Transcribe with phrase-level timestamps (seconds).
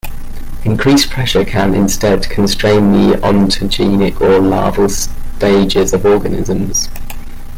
[0.65, 6.89] Increased pressure can, instead, constrain the ontogenic or larval stages of organisms.